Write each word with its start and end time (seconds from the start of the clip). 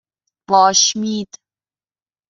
واشمید 0.49 1.29